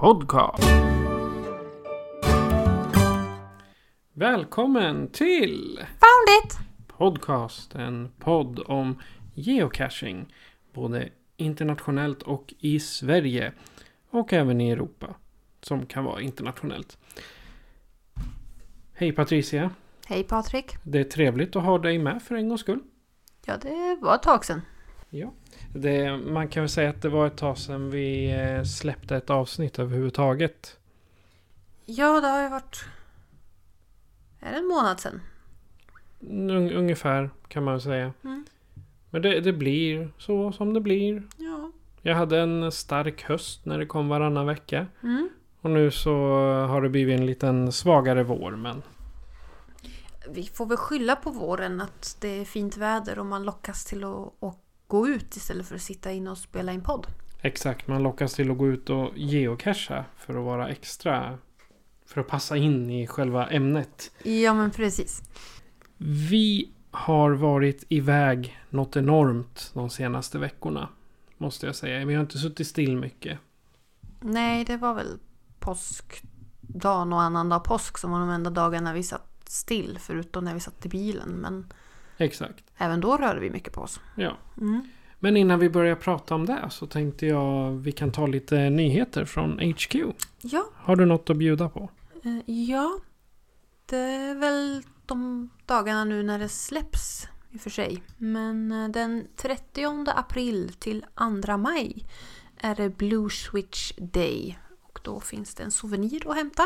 [0.00, 0.64] Podcast.
[4.12, 6.58] Välkommen till Found it!
[6.86, 9.02] Podcast, en podd om
[9.34, 10.34] geocaching.
[10.72, 13.52] Både internationellt och i Sverige.
[14.10, 15.14] Och även i Europa.
[15.60, 16.98] Som kan vara internationellt.
[18.94, 19.70] Hej Patricia.
[20.06, 20.76] Hej Patrik.
[20.82, 22.80] Det är trevligt att ha dig med för en gångs skull.
[23.46, 24.62] Ja, det var ett tag sedan.
[25.10, 25.32] Ja.
[25.72, 29.30] Det, man kan väl säga att det var ett tag sedan vi eh, släppte ett
[29.30, 30.78] avsnitt överhuvudtaget.
[31.84, 32.84] Ja, det har ju varit...
[34.40, 35.20] Är det en månad sedan?
[36.20, 38.12] Un, ungefär kan man väl säga.
[38.24, 38.44] Mm.
[39.10, 41.22] Men det, det blir så som det blir.
[41.36, 41.70] Ja.
[42.02, 44.86] Jag hade en stark höst när det kom varannan vecka.
[45.02, 45.28] Mm.
[45.60, 46.12] Och nu så
[46.68, 48.50] har det blivit en liten svagare vår.
[48.50, 48.82] Men
[50.28, 54.04] Vi får väl skylla på våren att det är fint väder och man lockas till
[54.04, 57.06] att, att gå ut istället för att sitta inne och spela in podd.
[57.40, 61.38] exakt, man lockas till att gå ut och geocacha för att vara extra.
[62.06, 64.10] För att passa in i själva ämnet.
[64.22, 65.22] Ja, men precis.
[66.30, 70.88] Vi har varit iväg något enormt de senaste veckorna.
[71.38, 72.04] Måste jag säga.
[72.04, 73.38] Vi har inte suttit still mycket.
[74.20, 75.18] Nej, det var väl
[75.58, 79.98] påskdagen och annandag påsk som var de enda dagarna vi satt still.
[80.00, 81.28] Förutom när vi satt i bilen.
[81.28, 81.72] Men
[82.20, 82.64] Exakt.
[82.78, 84.00] även då rörde vi mycket på oss.
[84.14, 84.36] Ja.
[84.60, 84.82] Mm.
[85.18, 89.24] Men innan vi börjar prata om det så tänkte jag vi kan ta lite nyheter
[89.24, 89.94] från HQ.
[90.42, 91.90] Ja, Har du något att bjuda på?
[92.24, 92.98] Eh, Ja,
[93.86, 98.02] det är väl de dagarna nu när det släpps i och för sig.
[98.16, 101.04] Men eh, den 30 april till
[101.46, 102.06] 2 maj
[102.56, 104.58] är det Blue Switch Day.
[104.82, 106.62] Och då finns det en souvenir att hämta.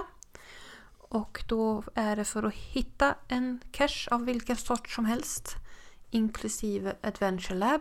[1.09, 5.56] Och då är det för att hitta en cache av vilken sort som helst.
[6.10, 7.81] Inklusive Adventure Lab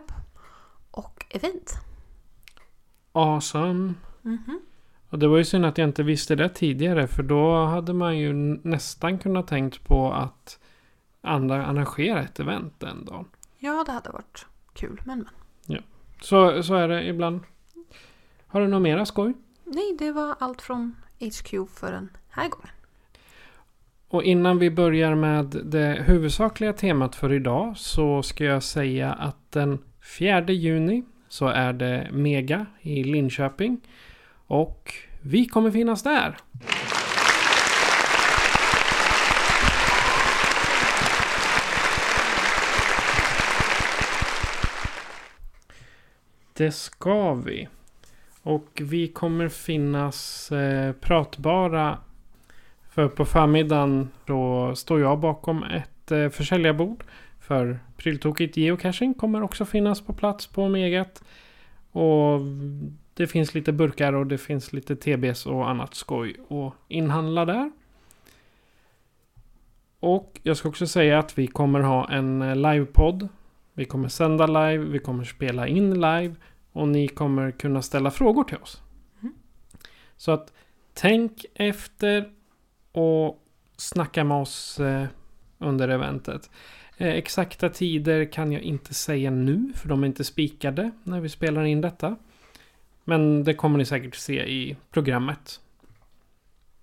[0.90, 1.74] och event.
[3.12, 3.94] Awesome.
[4.22, 4.60] Mhm.
[5.08, 8.18] Och det var ju synd att jag inte visste det tidigare för då hade man
[8.18, 10.58] ju nästan kunnat tänkt på att
[11.20, 13.28] andra arrangera ett event den dagen.
[13.58, 15.02] Ja, det hade varit kul.
[15.04, 15.28] Men,
[15.66, 15.82] men.
[16.22, 17.40] Så, så är det ibland.
[18.46, 19.34] Har du något mera skoj?
[19.64, 22.68] Nej, det var allt från HQ för den här gången.
[24.14, 29.52] Och innan vi börjar med det huvudsakliga temat för idag så ska jag säga att
[29.52, 29.78] den
[30.18, 33.80] 4 juni så är det Mega i Linköping.
[34.46, 36.36] Och vi kommer finnas där.
[46.52, 47.68] Det ska vi.
[48.42, 51.98] Och vi kommer finnas eh, pratbara
[52.94, 57.04] för på förmiddagen då står jag bakom ett eh, försäljarbord.
[57.40, 61.24] För Pryltokigt Geocaching kommer också finnas på plats på Megat.
[61.90, 62.40] Och
[63.14, 67.70] det finns lite burkar och det finns lite TBs och annat skoj att inhandla där.
[70.00, 73.28] Och jag ska också säga att vi kommer ha en eh, livepodd.
[73.72, 76.34] Vi kommer sända live, vi kommer spela in live
[76.72, 78.82] och ni kommer kunna ställa frågor till oss.
[80.16, 80.52] Så att
[80.92, 82.30] tänk efter
[82.94, 83.42] och
[83.76, 85.06] snacka med oss eh,
[85.58, 86.50] under eventet.
[86.96, 91.28] Eh, exakta tider kan jag inte säga nu för de är inte spikade när vi
[91.28, 92.16] spelar in detta.
[93.04, 95.60] Men det kommer ni säkert se i programmet.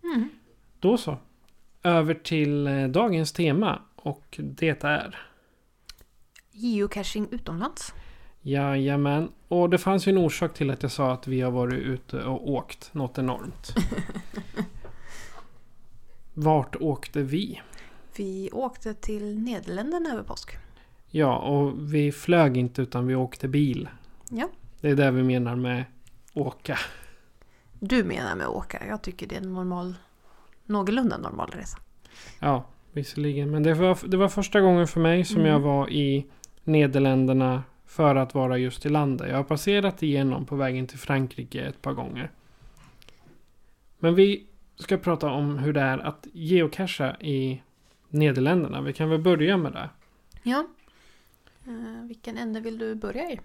[0.03, 0.29] Mm.
[0.79, 1.17] Då så.
[1.83, 5.19] Över till eh, dagens tema och det är
[6.51, 7.93] Geocaching utomlands.
[8.41, 9.31] Jajamän.
[9.47, 12.23] Och det fanns ju en orsak till att jag sa att vi har varit ute
[12.23, 13.75] och åkt något enormt.
[16.43, 17.61] Vart åkte vi?
[18.15, 20.51] Vi åkte till Nederländerna över påsk.
[21.09, 23.89] Ja, och vi flög inte utan vi åkte bil.
[24.29, 24.49] Ja.
[24.81, 25.85] Det är det vi menar med
[26.33, 26.77] åka.
[27.79, 28.81] Du menar med åka.
[28.87, 29.95] Jag tycker det är en normal,
[30.65, 31.77] någorlunda normal resa.
[32.39, 33.51] Ja, Visserligen.
[33.51, 35.51] Men det var, det var första gången för mig som Mm.
[35.51, 36.25] jag var i
[36.63, 39.29] Nederländerna för att vara just i landet.
[39.29, 42.31] Jag har passerat igenom på vägen till Frankrike ett par gånger.
[43.99, 44.45] Men vi
[44.81, 47.61] ska prata om hur det är att geocacha i
[48.09, 48.81] Nederländerna.
[48.81, 49.89] Vi kan väl börja med det.
[50.43, 50.67] Ja.
[51.65, 53.39] Eh, vilken ände vill du börja i?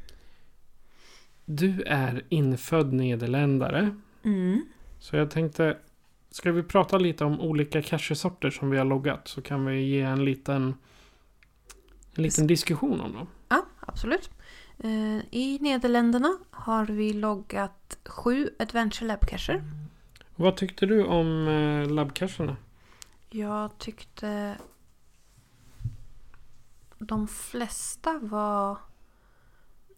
[1.44, 3.96] Du är infödd nederländare.
[4.22, 4.66] Mm.
[4.98, 5.76] Så jag tänkte,
[6.30, 10.00] ska vi prata lite om olika cachesorter som vi har loggat så kan vi ge
[10.00, 10.74] en liten,
[12.14, 13.26] en liten diskussion om dem.
[13.48, 14.30] Ja, absolut.
[14.78, 19.62] Eh, I Nederländerna har vi loggat sju Adventure Lab cacher.
[20.36, 22.56] Vad tyckte du om eh, labbcacherna?
[23.30, 24.56] Jag tyckte
[26.98, 28.78] de flesta var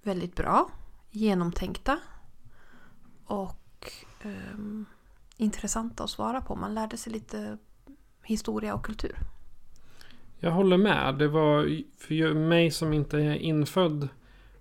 [0.02, 0.70] väldigt bra,
[1.10, 1.98] genomtänkta
[3.24, 3.92] och
[4.22, 4.84] ehm,
[5.36, 6.56] intressanta att svara på.
[6.56, 7.58] Man lärde sig lite
[8.22, 9.16] historia och kultur.
[10.38, 11.18] Jag håller med.
[11.18, 14.08] Det var för mig som inte är infödd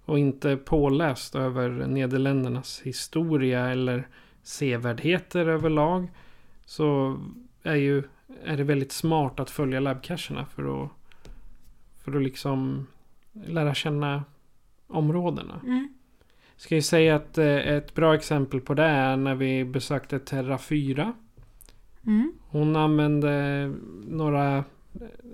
[0.06, 4.08] och inte påläst över Nederländernas historia eller
[4.48, 6.08] sevärdheter överlag.
[6.66, 7.20] Så
[7.64, 8.04] är, ju,
[8.44, 10.92] är det väldigt smart att följa labbcacherna för att,
[12.04, 12.88] för att liksom
[13.34, 14.24] lära känna
[14.88, 15.62] områdena.
[16.58, 20.58] Ska ju säga att eh, ett bra exempel på det är när vi besökte Terra
[20.58, 21.14] 4.
[22.06, 22.34] Mm.
[22.50, 23.74] Hon använde
[24.08, 24.64] några,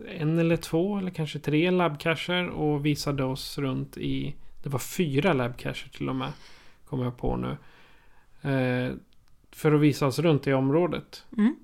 [0.08, 5.34] en eller två eller kanske tre labbcacher och visade oss runt i, det var fyra
[5.34, 6.32] labbcacher till och med,
[6.86, 7.58] kommer jag på nu.
[8.52, 8.96] Eh,
[9.52, 11.26] för att visa oss runt i området.
[11.38, 11.56] Mm.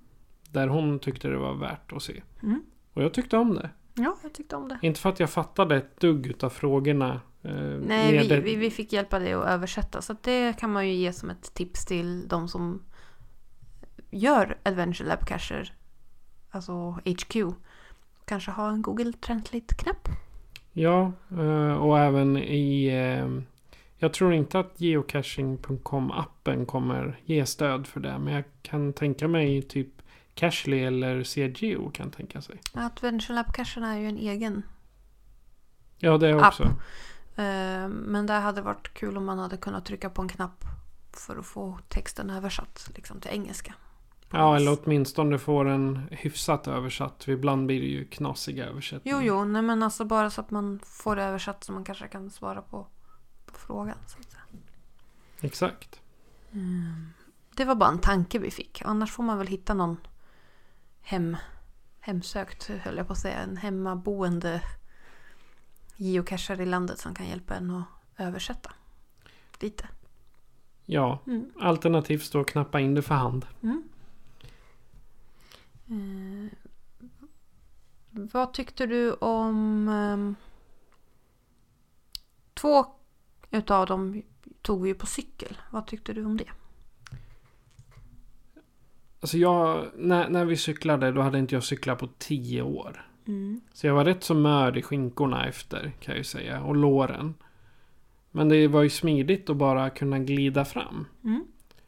[0.52, 2.22] Där hon tyckte det var värt att se.
[2.44, 2.62] Mm.
[2.94, 3.70] Och jag tyckte om det.
[3.94, 4.80] Ja, jag tyckte om det.
[4.82, 7.22] Inte för att jag fattade ett dugg utav frågorna.
[7.42, 7.52] Eh,
[7.88, 10.02] Nej, vi, neder- vi, vi fick hjälpa dig att översätta.
[10.02, 12.84] Så att det kan man ju ge som ett tips till de som
[14.10, 15.74] gör Adventure Lab cacher.
[16.50, 17.36] Alltså HQ.
[18.26, 20.08] Kanske ha en Google Translate-knapp.
[20.74, 22.92] Ja, eh, och även i...
[24.02, 28.20] Jag tror inte att geocaching.com-appen kommer ge stöd för det.
[28.20, 29.88] Men jag kan tänka mig typ
[30.34, 32.62] Cashly eller CGO kan tänka sig.
[32.74, 34.64] Adventure Lab cacherna är ju en egen.
[35.98, 36.64] Ja, det också.
[36.64, 40.66] Eh, Men det hade varit kul om man hade kunnat trycka på en knapp
[41.14, 43.74] för att få texten översatt liksom till engelska.
[44.32, 47.24] Ja, eller åtminstone får den hyfsat översatt.
[47.24, 49.22] För ibland blir det ju knasiga översättningar.
[49.22, 52.08] Jo, jo, nej men alltså bara så att man får det översatt så man kanske
[52.08, 52.88] kan svara på,
[53.60, 53.98] på frågan.
[54.08, 54.44] Så att säga.
[55.42, 56.02] Exakt.
[57.56, 58.82] Det var bara en tanke vi fick.
[58.86, 59.98] Annars får man väl hitta någon
[61.02, 61.38] hem,
[62.00, 63.38] hemsökt, höll jag på att säga.
[63.38, 64.62] En hemmaboende
[65.96, 67.84] geocachare i landet som kan hjälpa en att
[68.18, 68.72] översätta.
[69.60, 69.88] Lite.
[70.86, 71.52] Ja, Mm.
[71.60, 73.46] alternativt stå och knappa in det för hand.
[75.88, 76.52] Eh,
[78.12, 79.88] vad tyckte du om...
[79.88, 80.36] ehm,
[82.54, 82.86] två
[83.52, 84.22] utav dem
[84.62, 85.58] tog vi ju på cykel.
[85.72, 86.50] Vad tyckte du om det?
[89.22, 93.06] Alltså jag, när, när vi cyklade då hade inte jag cyklat på tio år.
[93.28, 93.62] Mm.
[93.74, 96.64] Så jag var rätt så mör i skinkorna efter kan jag ju säga.
[96.64, 97.34] Och låren.
[98.32, 101.06] Men det var ju smidigt att bara kunna glida fram.
[101.24, 101.46] Mm.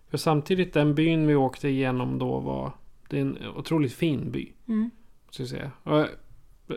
[0.10, 2.72] För samtidigt den byn vi åkte igenom då var...
[3.10, 4.52] Det är en otroligt fin by.
[4.68, 4.92] Mm.
[5.30, 5.72] Ska jag säga.
[5.84, 6.08] Och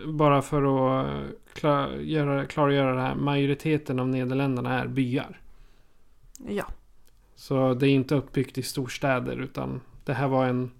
[0.06, 3.14] bara för att klar, göra, klargöra det här.
[3.14, 5.41] Majoriteten av Nederländerna är byar.
[6.48, 6.65] Ja.
[7.34, 10.70] Så det är inte uppbyggt i storstäder utan det här var en...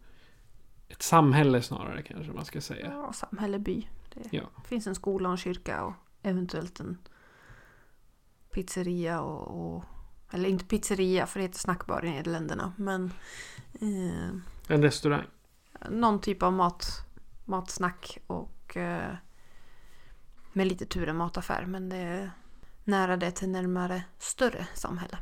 [0.89, 2.87] Ett samhälle snarare kanske man ska säga.
[2.91, 3.89] ja samhälle, by.
[4.15, 4.43] Det Ja.
[4.69, 5.93] finns en skola och en kyrka och
[6.23, 6.99] eventuellt en
[8.51, 9.75] pizzeria och...
[9.77, 9.85] och
[10.31, 12.73] eller inte pizzeria för det heter snackbar i Nederländerna.
[12.77, 13.11] Men
[13.81, 14.29] eh,
[14.69, 15.25] En restaurang.
[15.91, 16.87] någon typ av mat,
[17.45, 19.15] matsnack och eh,
[20.53, 21.67] med lite tur en mataffär.
[21.67, 22.31] Men det är
[22.85, 25.19] nära det till närmare större samhälle.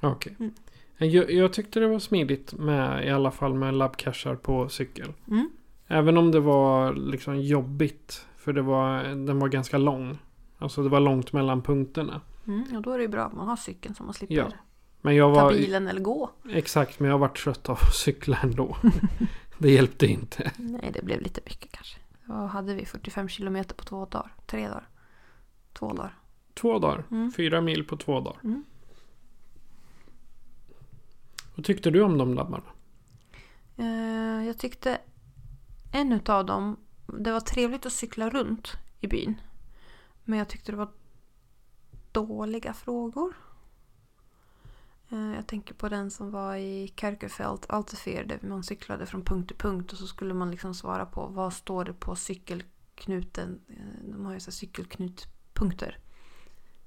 [0.00, 0.36] Okej.
[0.40, 0.52] Mm.
[0.96, 5.12] Jag, jag tyckte det var smidigt med i alla fall med labbcashar på cykel.
[5.28, 5.50] Mm.
[5.86, 8.26] Även om det var liksom jobbigt.
[8.36, 10.18] För det var, den var ganska lång.
[10.58, 12.20] Alltså det var långt mellan punkterna.
[12.46, 14.48] Mm, och då är det ju bra att man har cykeln så man slipper Ja.
[15.00, 15.52] Men jag ta var...
[15.52, 16.30] bilen eller gå.
[16.50, 18.76] Exakt, men jag var trött av att cykla ändå.
[19.58, 20.52] det hjälpte inte.
[20.56, 21.98] Nej, det blev lite mycket kanske.
[22.32, 22.86] Vad hade vi?
[22.86, 24.34] 45 kilometer på två dagar?
[24.46, 24.88] Tre dagar?
[25.72, 26.18] Två dagar?
[26.54, 27.04] Två dagar.
[27.10, 27.32] Mm.
[27.32, 28.40] Fyra mil på två dagar.
[28.44, 28.64] Mm.
[31.54, 32.64] Vad tyckte du om de labbarna?
[33.76, 34.98] Eh, jag tyckte
[35.92, 39.40] en utav dem, det var trevligt att cykla runt i byn.
[40.24, 40.90] Men jag tyckte det var
[42.12, 43.34] dåliga frågor.
[45.12, 49.48] Eh, Jag tänker på den som var i Kärkefält, Altefjord, där man cyklade från punkt
[49.48, 53.60] till punkt och så skulle man liksom svara på vad står det på cykelknuten.
[53.68, 55.98] Eh, De har ju så cykelknutpunkter.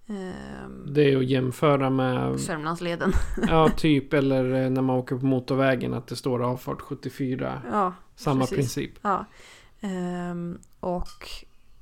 [0.08, 3.12] Ehm, Det är att jämföra med, Sörmlandsleden.
[3.48, 7.62] ja typ, eller eh, när man åker på motorvägen att det står avfart 74.
[7.72, 8.56] Ja, Samma precis.
[8.56, 8.92] princip.
[9.02, 9.26] Ja.
[9.82, 11.30] Ehm, och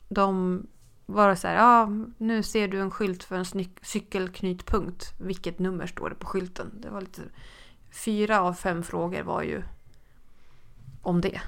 [0.09, 0.61] de
[1.05, 3.45] var så här, ja nu ser du en skylt för en
[3.81, 5.13] cykelknutpunkt.
[5.19, 6.71] Vilket nummer står det på skylten?
[6.81, 7.21] Det var lite...
[8.05, 9.63] Fyra av fem frågor var ju
[11.01, 11.41] om det.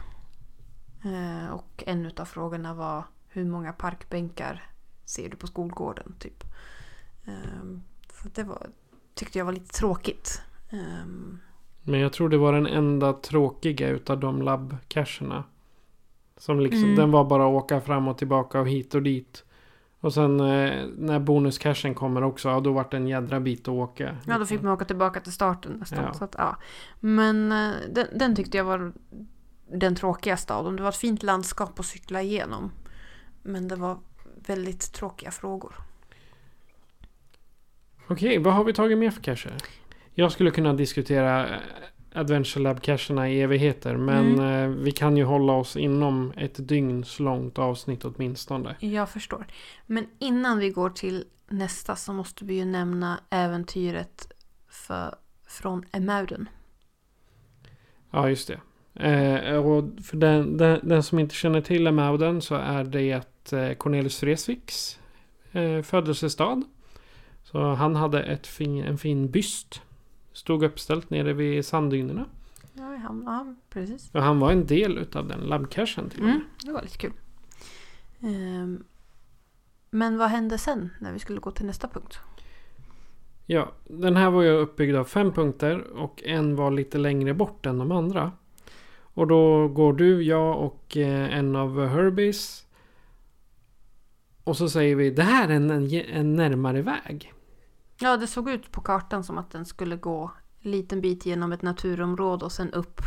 [1.03, 4.63] Ehm, och en av frågorna var hur många parkbänkar
[5.05, 6.15] ser du på skolgården?
[6.19, 6.43] Typ.
[7.25, 7.81] Ehm,
[8.13, 8.67] så det var,
[9.13, 10.41] tyckte jag var lite tråkigt.
[10.69, 11.39] Ehm,
[11.83, 15.43] Men jag tror det var den enda tråkiga utav de labbcacherna.
[16.37, 16.95] Som liksom, Mm.
[16.95, 19.44] den var bara att åka fram och tillbaka och hit och dit.
[19.99, 23.67] Och sen eh, när bonuscachen kommer också, ja då vart det en jädra bit att
[23.67, 24.17] åka.
[24.27, 26.03] Ja, då fick man åka tillbaka till starten nästan.
[26.03, 26.13] Ja.
[26.13, 26.57] Så att, ja.
[26.99, 28.93] Men eh, den, den tyckte jag var
[29.71, 30.75] den tråkigaste av dem.
[30.75, 32.71] Det var ett fint landskap att cykla igenom.
[33.43, 33.97] Men det var
[34.47, 35.75] väldigt tråkiga frågor.
[38.07, 39.53] Okej, vad har vi tagit med för cacher?
[40.13, 41.61] Jag skulle kunna diskutera eh,
[42.15, 43.97] Adventure Lab-cacherna i evigheter.
[43.97, 44.71] Men Mm.
[44.71, 48.75] eh, vi kan ju hålla oss inom ett dygns långt avsnitt åtminstone.
[48.79, 49.47] Jag förstår.
[49.85, 54.31] Men innan vi går till nästa så måste vi ju nämna äventyret
[54.69, 55.15] för,
[55.47, 56.49] från Emauden.
[58.11, 58.59] Ja, just det.
[59.09, 63.11] Eh, och för den, den, den som inte känner till Emauden så är det
[63.53, 64.99] eh, Cornelis Vreeswijks
[65.51, 66.63] eh, födelsestad.
[67.43, 69.81] Så han hade ett fin, en fin byst.
[70.35, 72.25] Stod uppställt nere vid sanddynerna.
[72.73, 74.09] Ja, han, ja precis.
[74.13, 76.35] Och han var en del utav den labbcachen till och med.
[76.35, 77.13] Mm, det var lite kul.
[78.21, 78.83] Ehm,
[79.89, 82.19] men vad hände sen när vi skulle gå till nästa punkt?
[83.45, 87.65] Ja, den här var ju uppbyggd av fem punkter och en var lite längre bort
[87.65, 88.31] än de andra.
[88.97, 92.65] Och då går du, jag och eh, en av Herbies.
[94.43, 97.33] Och så säger vi det här är en, en, en närmare väg.
[97.99, 101.51] Ja, det såg ut på kartan som att den skulle gå en liten bit genom
[101.51, 103.01] ett naturområde och sen upp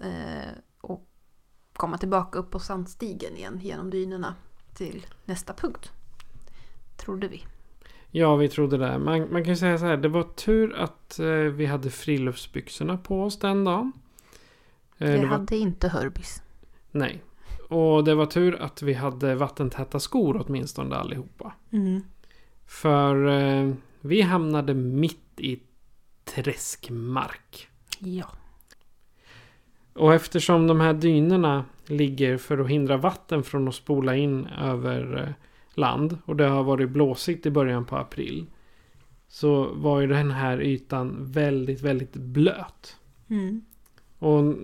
[0.00, 1.08] eh, och
[1.72, 4.34] komma tillbaka upp på sandstigen igen genom dynerna
[4.74, 5.92] till nästa punkt.
[6.96, 7.44] Trodde vi.
[8.10, 8.98] Ja, vi trodde det.
[8.98, 12.98] Man, man kan ju säga så här, det var tur att eh, vi hade friluftsbyxorna
[12.98, 13.92] på oss den dagen.
[14.98, 16.42] Eh, Det det var, hade inte Herbis.
[16.90, 17.22] nej.
[17.68, 21.52] Och det var tur att vi hade vattentäta skor åtminstone allihopa.
[22.68, 25.60] För eh, vi hamnade mitt i
[26.24, 27.68] träskmark.
[27.98, 28.26] Ja.
[29.92, 35.22] Och eftersom de här dynorna ligger för att hindra vatten från att spola in över
[35.22, 35.34] eh,
[35.74, 36.18] land.
[36.24, 38.46] Och det har varit blåsigt i början på april.
[39.28, 42.96] Så var ju den här ytan väldigt, väldigt blöt.
[44.18, 44.54] Och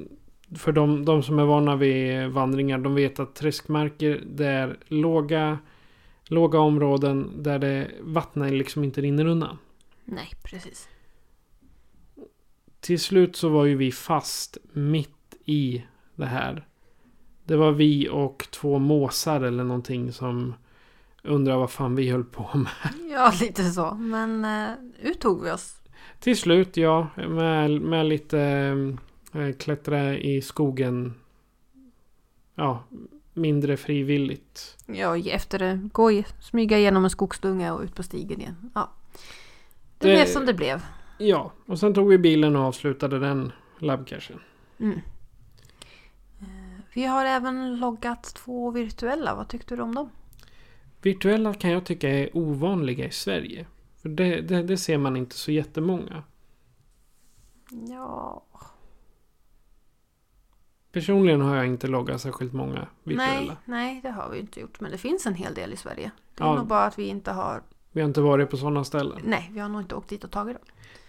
[0.59, 5.59] för de, de som är vana vid vandringar, de vet att träskmarker det är låga,
[6.29, 9.59] låga områden där det vattnet liksom inte rinner undan.
[10.05, 10.89] Nej, precis.
[12.81, 16.69] Till slut så var ju vi fast mitt i det här.
[17.45, 20.55] Det var vi och två måsar eller någonting som
[21.23, 23.11] undrar vad fan vi höll på med.
[23.11, 23.95] Ja, lite så.
[23.95, 25.81] Men eh, ut tog vi oss.
[26.21, 28.41] Till slut ja, med, med lite
[29.33, 31.15] eh, klättra i skogen.
[32.55, 32.85] Ja,
[33.35, 34.77] mindre frivilligt.
[34.87, 35.89] Ja, efter det.
[35.93, 38.71] Gå i, smyga igenom en skogsdunge och ut på stigen igen.
[38.75, 38.91] Ja.
[39.99, 40.83] Det, Det- blev som det blev.
[41.19, 44.41] Ja, och sen tog vi bilen och avslutade den labbcachen.
[44.79, 45.01] Mm.
[46.41, 46.47] Eh,
[46.95, 49.35] Vi har även loggat två virtuella.
[49.35, 50.11] Vad tyckte du om dem?
[51.03, 53.67] Virtuella kan jag tycka är ovanliga i Sverige.
[54.03, 56.23] För det, det, det ser man inte så jättemånga.
[57.89, 58.43] Ja...
[60.95, 63.41] Personligen har jag inte loggat särskilt många virtuella.
[63.41, 64.81] Nej, nej, det har vi inte gjort.
[64.81, 66.11] Men det finns en hel del i Sverige.
[66.35, 66.55] Det är Ja.
[66.55, 67.63] nog bara att vi inte har...
[67.93, 69.21] Vi har inte varit på sådana ställen.
[69.25, 70.65] Nej, vi har nog inte åkt dit och tagit dem.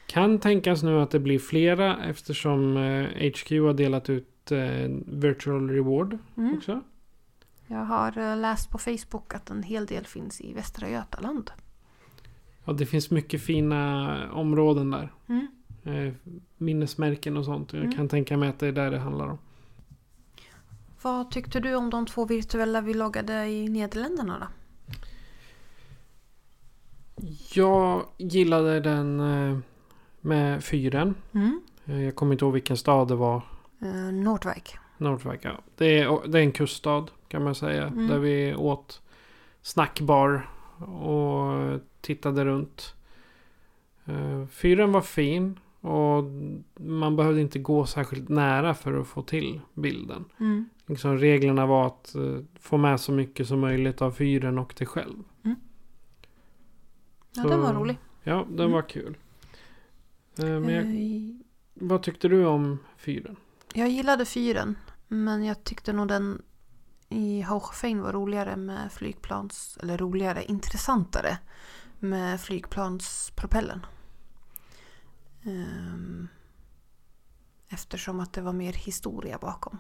[0.07, 4.59] Kan tänkas nu att det blir flera eftersom eh, HQ har delat ut eh,
[5.05, 6.57] virtual reward Mm.
[6.57, 6.81] också.
[7.67, 11.51] Jag har eh, läst på Facebook att en hel del finns i Västra Götaland.
[12.65, 15.13] Ja, det finns mycket fina områden där.
[15.27, 15.47] Mm.
[15.83, 16.13] Eh,
[16.57, 17.73] minnesmärken och sånt.
[17.73, 17.95] Jag Mm.
[17.95, 19.37] kan tänka mig att det är där det handlar om.
[21.05, 24.47] Vad tyckte du om de två virtuella vi loggade i Nederländerna då?
[27.53, 29.57] Jag gillade den eh,
[30.21, 31.15] med fyren.
[31.31, 31.61] Mm.
[31.85, 33.41] Eh, jag kommer inte ihåg vilken stad det var.
[33.81, 34.77] Eh, Nordwijk.
[34.97, 35.51] Nordwijk, ja.
[35.77, 37.87] Det är, det är en kuststad kan man säga.
[37.87, 38.07] Mm.
[38.07, 39.01] Där vi åt
[39.61, 42.95] snackbar och tittade runt.
[44.05, 46.23] Eh, fyren var fin och
[46.79, 50.25] man behövde inte gå särskilt nära för att få till bilden.
[50.39, 50.69] Mm.
[50.87, 54.87] Liksom reglerna var att eh, få med så mycket som möjligt av fyren och dig
[54.87, 55.23] själv.
[55.41, 55.55] Ja,
[57.43, 57.97] Så- den var rolig.
[58.23, 58.71] Ja, den Mm.
[58.71, 59.17] var kul.
[60.39, 61.35] Eh, Men jag, Eh,
[61.73, 63.35] vad tyckte du om fyren?
[63.73, 64.77] Jag gillade fyren,
[65.07, 66.41] men jag tyckte nog den
[67.09, 69.77] i Hochfein var roligare med flygplans...
[69.83, 71.37] Eller roligare, intressantare
[71.99, 73.85] med flygplanspropellen.
[75.43, 76.27] Ehm,
[77.69, 79.77] eftersom att det var mer historia bakom.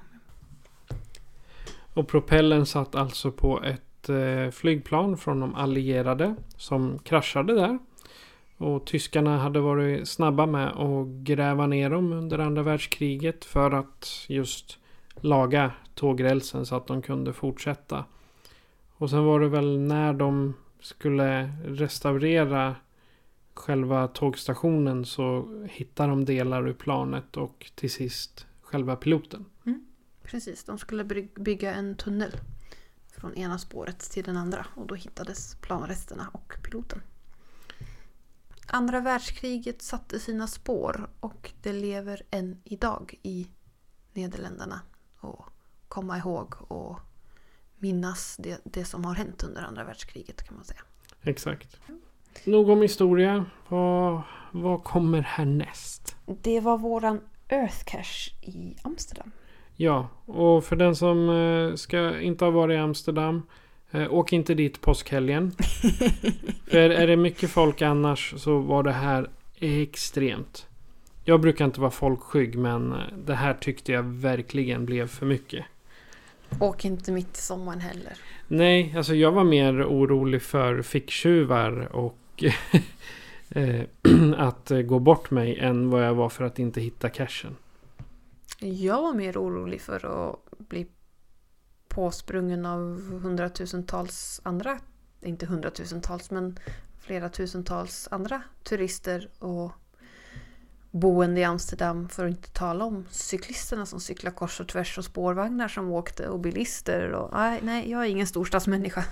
[1.95, 7.79] Och propellen satt alltså på ett eh, flygplan från de allierade som kraschade där.
[8.57, 14.25] Och tyskarna hade varit snabba med att gräva ner dem under andra världskriget för att
[14.27, 14.79] just
[15.15, 18.05] laga tågrälsen så att de kunde fortsätta.
[18.97, 22.75] Och sen var det väl när de skulle restaurera
[23.53, 29.45] själva tågstationen så hittade de delar ur planet och till sist själva piloten.
[29.65, 29.85] Mm.
[30.25, 32.31] Precis, de skulle by- bygga en tunnel
[33.11, 37.01] från ena spåret till den andra och då hittades planresterna och piloten.
[38.67, 43.47] Andra världskriget satte sina spår och det lever än idag i
[44.13, 44.81] Nederländerna.
[45.19, 45.45] Och
[45.87, 46.99] komma ihåg och
[47.77, 50.81] minnas det, det som har hänt under andra världskriget kan man säga.
[51.21, 51.79] Exakt.
[52.45, 53.45] Nog om historia.
[53.67, 56.15] Vad, vad kommer härnäst?
[56.41, 59.31] Det var våran Earth Cache i Amsterdam.
[59.75, 63.43] Ja, och för den som eh, ska inte ha varit i Amsterdam.
[63.91, 65.51] Eh, åk inte dit påskhelgen.
[66.67, 69.29] för är det mycket folk annars så var det här
[69.59, 70.67] extremt.
[71.23, 75.65] Jag brukar inte vara folkskygg men eh, det här tyckte jag verkligen blev för mycket.
[76.59, 78.13] Och inte mitt i sommaren heller.
[78.47, 82.43] Nej, alltså jag var mer orolig för ficktjuvar och
[84.37, 87.55] att gå bort mig än vad jag var för att inte hitta cashen.
[88.59, 90.87] Jag var mer orolig för att bli
[91.87, 94.79] påsprungen av hundratusentals andra,
[95.21, 96.59] inte hundratusentals men
[96.99, 99.71] flera tusentals andra turister och
[100.91, 105.05] boende i Amsterdam för att inte tala om cyklisterna som cyklar kors och tvärs och
[105.05, 109.05] spårvagnar som åkte och bilister och nej, nej jag är ingen storstadsmänniska.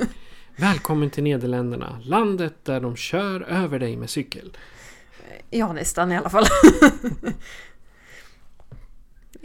[0.56, 4.56] Välkommen till Nederländerna, landet där de kör över dig med cykel.
[5.50, 6.44] ja, nästan i alla fall.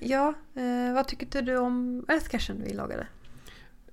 [0.02, 3.08] ja, eh, vad tyckte du om Earthcachen vi lagade?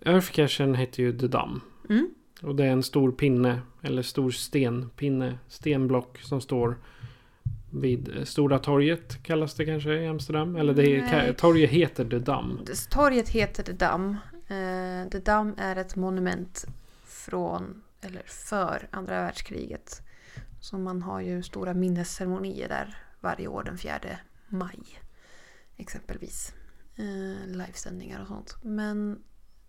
[0.00, 1.60] Earthcachen heter ju The Dam.
[1.88, 2.10] Mm.
[2.42, 6.76] Och det är en stor pinne, eller stor stenpinne, stenblock som står
[7.70, 10.56] vid eh, Stora torget kallas det kanske i Amsterdam.
[10.56, 12.60] Eller det är, torget heter The Dam.
[12.90, 14.16] Torget heter The Dam.
[14.48, 16.66] Eh, The Dam är ett monument
[17.06, 20.02] från, eller för andra världskriget.
[20.60, 23.92] Så man har ju stora minnesceremonier där varje år den 4
[24.48, 24.80] maj.
[25.76, 26.54] Exempelvis.
[26.96, 28.56] Eh, livesändningar och sånt.
[28.62, 29.22] Men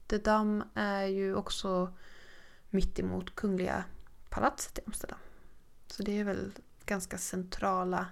[0.08, 1.94] The Dam är ju också
[2.70, 3.84] mitt emot Kungliga
[4.30, 5.20] palatset i Amsterdam.
[5.88, 6.52] Så det är väl
[6.86, 8.06] ganska centrala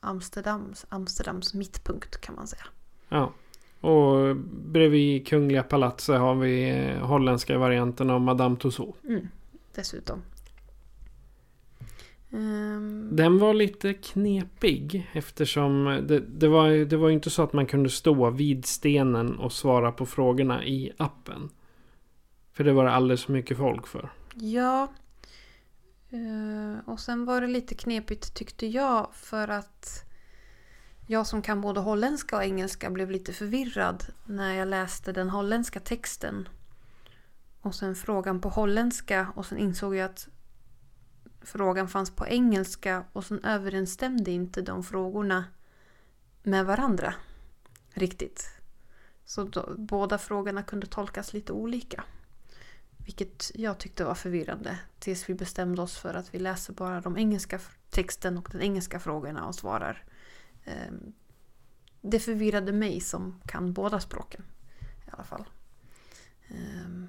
[0.00, 2.64] Amsterdams, Amsterdams mittpunkt kan man säga.
[3.08, 3.32] Ja.
[3.80, 9.04] Och bredvid Kungliga palatset har vi holländska varianten av Madame Tussauds.
[9.04, 9.28] Mm,
[9.74, 10.22] dessutom.
[12.36, 17.66] Ehm, Den var lite knepig eftersom det, det, var, det var inte så att man
[17.66, 21.50] kunde stå vid stenen och svara på frågorna i appen.
[22.52, 24.10] För det var det alldeles för mycket folk för.
[24.34, 24.88] ja.
[26.10, 30.04] Eh, och sen var det lite knepigt tyckte jag för att
[31.06, 35.80] jag som kan både holländska och engelska blev lite förvirrad när jag läste den holländska
[35.80, 36.48] texten.
[37.60, 40.28] Och sen frågan på holländska och sen insåg jag att
[41.46, 45.44] frågan fanns på engelska och sen överensstämde inte de frågorna
[46.42, 47.14] med varandra
[47.90, 48.48] riktigt.
[49.24, 52.04] Så då, båda frågorna kunde tolkas lite olika.
[52.96, 54.78] Vilket jag tyckte var förvirrande.
[54.98, 59.00] Tills vi bestämde oss för att vi läser bara de engelska texten och den engelska
[59.00, 60.04] frågorna och svarar.
[60.64, 61.12] Ehm,
[62.00, 64.44] Det förvirrade mig som kan båda språken.
[65.06, 65.44] I alla fall.
[66.48, 67.08] Ehm,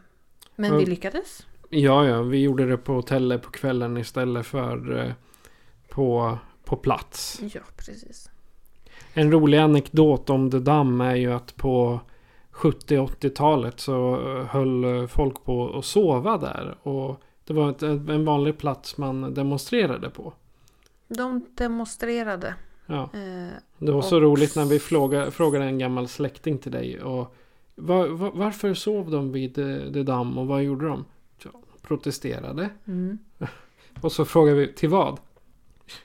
[0.55, 0.89] Men vi Ja.
[0.89, 1.45] lyckades.
[1.69, 5.11] Ja, ja, vi gjorde det på hotellet på kvällen istället för eh,
[5.89, 7.41] på, på plats.
[7.53, 8.29] Ja, precis.
[9.13, 11.99] En rolig anekdot om The Dam är ju att på
[12.53, 16.77] 70-80-talet så eh, höll eh, folk på att sova där.
[16.83, 20.33] Och det var ett, en vanlig plats man demonstrerade på.
[21.07, 22.55] De demonstrerade.
[22.85, 23.09] Ja,
[23.77, 27.01] det var så Och- roligt när vi frågade, frågade en gammal släkting till dig.
[27.01, 27.35] Och
[27.75, 29.55] var, var, varför sov de vid
[29.93, 31.05] The Dam och vad gjorde de?
[31.81, 32.69] Protesterade.
[32.85, 33.17] mm.
[34.01, 35.19] Och så frågade vi till vad?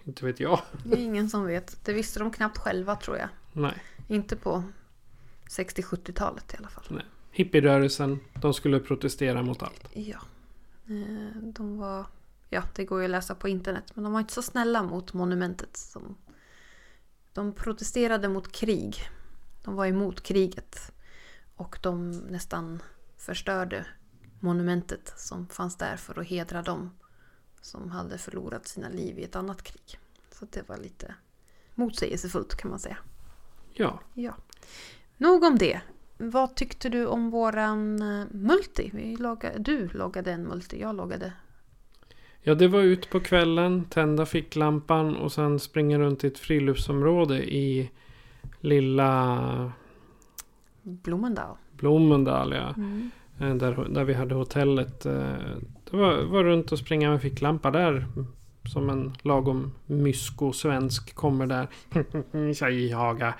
[0.04, 0.60] Inte vet jag.
[0.84, 1.84] Det är ingen som vet.
[1.84, 3.28] Det visste de knappt själva tror jag.
[3.52, 3.82] Nej.
[4.08, 4.62] Inte på
[5.48, 6.84] 60-70-talet i alla fall.
[6.88, 7.04] Nej.
[7.30, 9.88] Hippierörelsen, de skulle protestera mot allt.
[9.92, 10.18] Ja.
[10.86, 12.06] Eh, De var...
[12.50, 13.84] Ja, det går ju att läsa på internet.
[13.94, 15.76] Men de var inte så snälla mot monumentet.
[15.76, 16.16] Som...
[17.32, 18.96] De protesterade mot krig.
[19.64, 20.92] De var emot kriget.
[21.56, 22.82] Och de nästan
[23.16, 23.86] förstörde
[24.42, 26.90] monumentet som fanns där för att hedra dem
[27.60, 29.98] som hade förlorat sina liv i ett annat krig.
[30.30, 31.14] Så det var lite
[31.74, 32.96] motsägelsefullt kan man säga.
[33.72, 34.00] Ja.
[34.14, 34.34] Ja.
[35.16, 35.80] Nog om det.
[36.18, 38.90] Vad tyckte du om våran eh, multi?
[38.92, 41.32] Vi logga, du loggade en multi, jag loggade.
[42.42, 47.54] Ja, det var ut på kvällen, tända ficklampan och sen springa runt i ett friluftsområde
[47.54, 47.90] i
[48.60, 49.72] lilla
[50.82, 51.56] Blommendal.
[51.72, 52.52] Blommendal.
[52.52, 52.68] Ja.
[52.68, 55.06] Eh, Där, där vi hade hotellet.
[55.06, 55.12] eh,
[55.90, 58.06] Det var, var runt och springa med ficklampa där.
[58.64, 61.68] Som en lagom mysko-svensk kommer där.
[62.54, 63.34] Tjejhaga.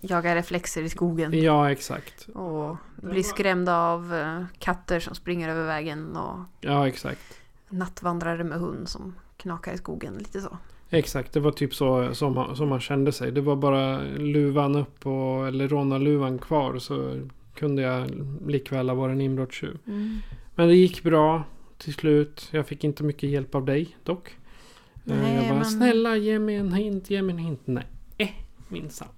[0.00, 1.42] Jagar reflexer i skogen.
[1.42, 2.28] Ja, exakt.
[2.34, 7.40] Och blir skrämda av eh, katter som springer över vägen och Ja, exakt.
[7.68, 10.14] nattvandrare med hund som knakar i skogen.
[10.18, 10.58] Lite så.
[10.90, 13.32] Exakt, det var typ så som, man- som man kände sig.
[13.32, 17.20] Det var bara luvan upp och, eller rånarluvan kvar så
[17.58, 18.10] kunde jag
[18.46, 19.78] likväl ha varit en inbrottstjuv.
[20.54, 21.44] Men det gick bra
[21.78, 22.48] till slut.
[22.50, 24.28] Jag fick inte mycket hjälp av dig dock.
[24.28, 24.34] Eh,
[25.04, 27.60] Nej, jag bara, men- snälla ge mig en hint, ge mig en hint.
[27.64, 27.86] Nej,
[28.18, 28.28] eh,
[28.68, 29.08] minsann.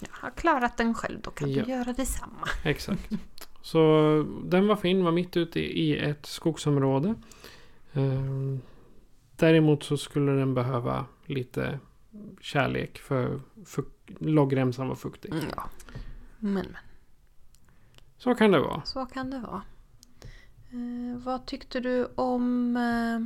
[0.00, 1.64] Jag har klarat den själv, då kan Ja.
[1.64, 2.48] du göra detsamma.
[2.64, 3.10] Exakt.
[3.62, 3.80] Så
[4.44, 7.14] den var fin, var mitt ute i ett skogsområde.
[7.92, 8.60] Ehm,
[9.36, 11.78] Däremot så skulle den behöva lite
[12.40, 13.84] kärlek för, för
[14.18, 15.32] loggremsan var fuktig.
[15.32, 15.62] Mm, ja.
[16.38, 16.66] Men, men.
[18.24, 18.84] Så kan det vara.
[18.84, 19.62] Så kan det vara.
[20.70, 22.76] Eh, vad tyckte du om...
[22.76, 23.20] Eh,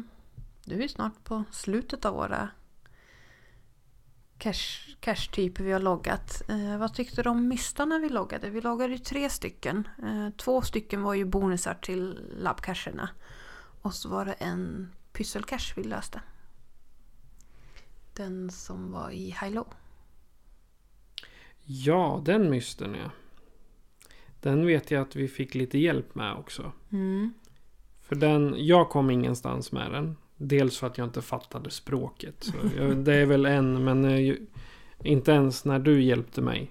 [0.64, 2.48] du är snart på slutet av våra
[4.38, 6.42] cash- cash-typer vi har loggat.
[6.48, 8.50] Eh, vad tyckte du om mystarna vi loggade?
[8.50, 9.88] Vi loggade ju tre stycken.
[10.02, 13.08] Eh, två stycken var ju bonusar till labbcacherna.
[13.82, 16.20] Och så var det en pysselcache vi löste.
[18.14, 19.66] Den som var i high-low.
[21.64, 23.10] Ja, den mysten ja.
[24.40, 26.72] Den vet jag att vi fick lite hjälp med också.
[26.92, 27.32] Mm.
[28.02, 30.16] För den, jag kom ingenstans med den.
[30.36, 32.34] Dels för att jag inte fattade språket.
[32.38, 34.34] Så jag, det är väl en, men eh,
[35.04, 36.70] inte ens när du hjälpte mig.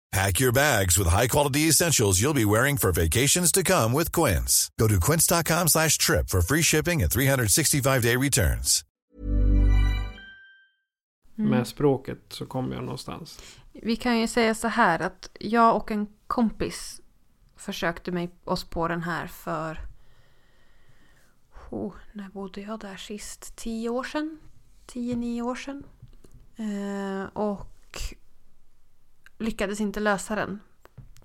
[0.15, 4.69] Pack your bags with high-quality essentials you'll be wearing for vacations to come with Quince.
[4.79, 8.83] Go to quince.com slash trip for free shipping and 365-day returns.
[11.35, 13.39] Med språket så kom jag någonstans.
[13.73, 17.01] Vi kan ju säga så här att jag och en kompis
[17.55, 19.79] försökte mig, oss på den här för...
[21.69, 23.55] Oh, när bodde jag där sist?
[23.55, 24.39] Tio år sedan?
[24.85, 25.83] Tio, nio år sedan.
[26.55, 27.67] Eh, och
[29.41, 30.59] lyckades inte lösa den.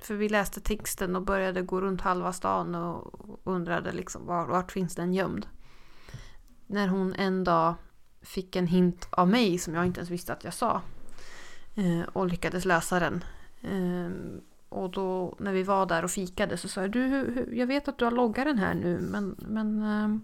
[0.00, 4.72] För vi läste texten och började gå runt halva stan och undrade liksom var, vart
[4.72, 5.46] finns den gömd.
[6.66, 7.74] När hon en dag
[8.22, 10.82] fick en hint av mig som jag inte ens visste att jag sa.
[11.74, 13.24] Eh, och lyckades lösa den.
[13.60, 17.88] Eh, och då när vi var där och fikade så sa jag du, jag vet
[17.88, 20.18] att du har loggat den här nu men, men eh,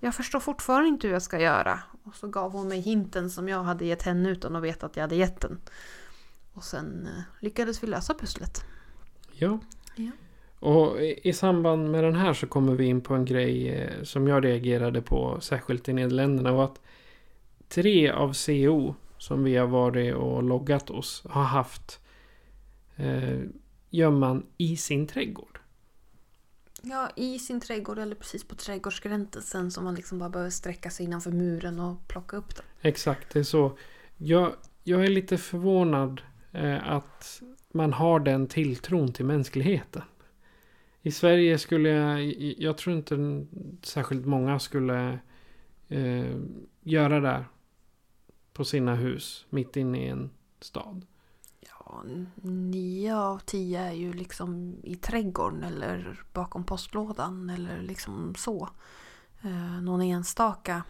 [0.00, 1.80] jag förstår fortfarande inte hur jag ska göra.
[2.04, 4.96] Och så gav hon mig hinten som jag hade gett henne utan att veta att
[4.96, 5.60] jag hade gett den.
[6.52, 8.64] Och sen eh, lyckades vi lösa pusslet.
[9.32, 9.58] Ja.
[9.96, 10.10] Ja.
[10.60, 14.28] Och i, samband med den här så kommer vi in på en grej eh, som
[14.28, 16.52] jag reagerade på särskilt i Nederländerna.
[16.52, 16.80] Och att
[17.68, 22.00] tre av CO som vi har varit och loggat oss har haft
[22.96, 23.40] eh,
[23.90, 25.60] gömman i sin trädgård.
[26.82, 31.06] Ja, i sin trädgård eller precis på trädgårdsgränsen som man liksom bara behöver sträcka sig
[31.06, 32.64] innanför muren och plocka upp den.
[32.80, 33.78] Exakt, det är så.
[34.16, 40.02] Jag, jag är lite förvånad Eh, att man har den tilltron till mänskligheten.
[41.02, 42.22] I Sverige skulle jag,
[42.58, 43.46] jag tror inte
[43.82, 45.18] särskilt många skulle
[45.88, 46.36] eh,
[46.80, 47.44] göra det
[48.52, 51.06] på sina hus mitt inne i en stad.
[51.60, 52.04] Ja,
[52.42, 58.68] nio av tio är ju liksom i trädgården eller bakom postlådan eller liksom så.
[59.42, 60.82] Eh, någon enstaka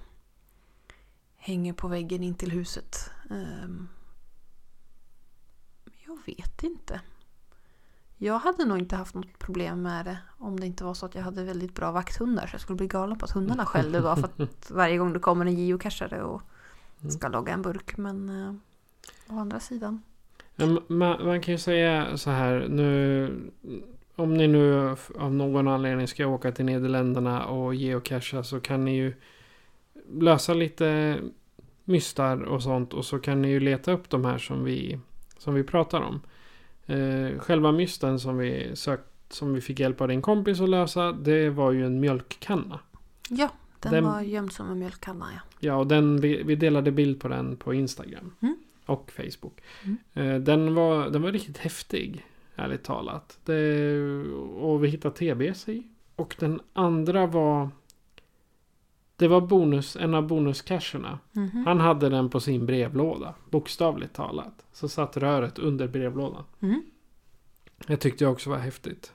[1.37, 3.11] hänger på väggen in till huset.
[3.31, 3.71] Eh,
[6.27, 7.01] vet inte.
[8.17, 11.15] Jag hade nog inte haft något problem med det om det inte var så att
[11.15, 12.47] jag hade väldigt bra vakthundar.
[12.47, 15.19] Så jag skulle bli galen på att hundarna skällde bara för att varje gång det
[15.19, 16.43] kommer en geocachare och
[17.09, 17.97] ska logga en burk.
[17.97, 18.55] Men eh,
[19.35, 20.03] å andra sidan.
[20.57, 23.31] Man, man, kan ju säga så här nu.
[24.17, 28.97] Om ni nu av någon anledning ska åka till Nederländerna och geocacha så kan ni
[28.97, 29.15] ju
[30.13, 31.19] lösa lite
[31.85, 32.95] mystar och sånt.
[32.95, 34.99] Och så kan ni ju leta upp de här som vi,
[35.41, 36.21] som vi pratar om.
[36.87, 41.13] Eh, själva mysten som vi, sökt, som vi fick hjälp av din kompis att lösa.
[41.13, 42.81] Det var ju en mjölkkanna.
[43.29, 43.51] Ja,
[43.81, 45.27] den, den var gömd som en mjölkkanna.
[45.35, 48.35] Ja, ja och den, vi, vi delade bild på den på Instagram.
[48.41, 48.57] Mm.
[48.87, 49.61] Och Facebook.
[49.85, 49.99] Mm.
[50.15, 52.27] Eh, den, var, den var riktigt häftig.
[52.57, 53.39] Ärligt talat.
[53.45, 53.93] Det,
[54.61, 55.87] och vi hittade TBC i.
[56.17, 57.71] Och den andra var
[59.21, 61.19] det var bonus, en av bonuscacherna.
[61.37, 61.65] Mm -hmm.
[61.65, 63.35] Han hade den på sin brevlåda.
[63.51, 64.65] Bokstavligt talat.
[64.73, 66.45] Så satt röret under brevlådan.
[66.61, 66.83] Mm.
[67.87, 69.13] Jag tyckte jag också var häftigt.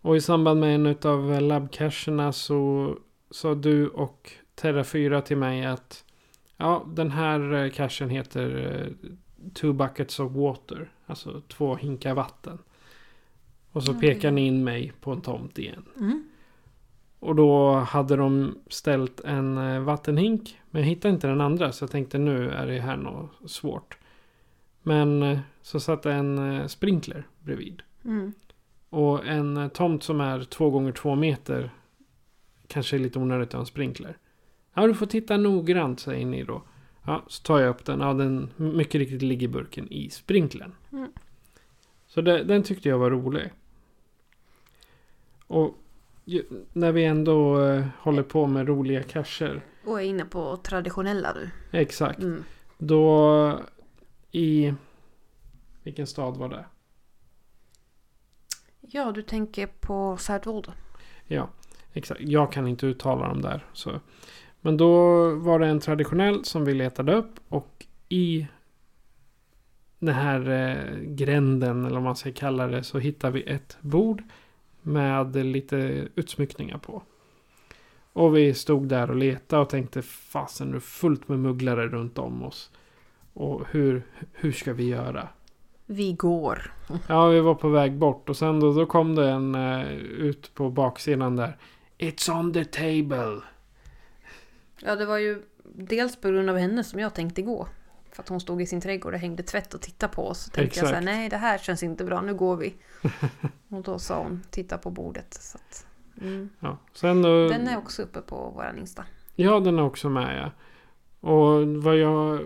[0.00, 2.94] Och i samband med en av labbcacherna så
[3.30, 6.04] sa du och Terra4 till mig att
[6.56, 9.10] ja, den här eh, cachen heter uh,
[9.54, 10.90] Two Buckets of Water.
[11.06, 12.58] Alltså två hinkar vatten.
[13.72, 14.14] Och så okay.
[14.14, 15.84] pekar ni in mig på en tomt igen.
[15.96, 16.28] Mm.
[17.18, 20.60] Och då hade de ställt en eh, vattenhink.
[20.70, 23.98] Men jag hittade inte den andra så jag tänkte nu är det här något svårt.
[24.82, 27.82] Men eh, så satt en eh, sprinkler bredvid.
[28.04, 28.32] Mm.
[28.90, 31.70] Och en tomt som är två gånger två meter.
[32.66, 34.18] Kanske är lite onödigt att ha en sprinkler.
[34.74, 36.62] Ja, du får titta noggrant säger ni då.
[37.06, 38.00] Ja, så tar jag upp den.
[38.00, 40.74] Ja, den mycket riktigt ligger burken i sprinklern.
[40.92, 41.12] Mm.
[42.06, 43.52] Så det, den tyckte jag var rolig.
[45.46, 45.78] Och
[46.72, 49.62] när vi ändå eh, håller på med roliga cacher.
[49.84, 51.50] Och är inne på traditionella nu.
[51.70, 52.18] Exakt.
[52.18, 52.44] Mm.
[52.78, 53.60] Då
[54.30, 54.74] i...
[55.82, 56.64] Vilken stad var det?
[58.80, 60.68] Ja, du tänker på Särdvård.
[61.26, 61.48] Ja,
[61.92, 62.20] exakt.
[62.20, 63.64] Jag kan inte uttala dem där.
[63.72, 64.00] Så.
[64.60, 67.40] Men då var det en traditionell som vi letade upp.
[67.48, 68.46] Och i
[69.98, 74.22] den här eh, gränden, eller vad man ska kalla det, så hittar vi ett bord
[74.86, 75.76] med lite
[76.14, 77.02] utsmyckningar på.
[78.12, 82.42] Och vi stod där och letade och tänkte fasen nu fullt med mugglare runt om
[82.42, 82.70] oss.
[83.32, 85.28] Och hur, hur ska vi göra?
[85.86, 86.72] Vi går.
[87.08, 90.54] Ja, vi var på väg bort och sen då, då kom det en uh, ut
[90.54, 91.56] på baksidan där.
[91.98, 93.40] It's on the table.
[94.82, 97.68] Ja, det var ju dels på grund av henne som jag tänkte gå.
[98.16, 100.40] För att hon stod i sin trädgård och hängde tvätt och tittade på oss.
[100.40, 100.82] Så tänkte Exakt.
[100.82, 102.74] jag så här, nej det här känns inte bra, nu går vi.
[103.68, 105.34] och då sa hon, titta på bordet.
[105.34, 105.86] Så att,
[106.20, 106.50] mm.
[106.60, 106.78] ja.
[106.92, 109.04] Sen då, den är också uppe på våran Insta.
[109.34, 110.50] Ja, den är också med ja.
[111.28, 112.40] Och vad jag,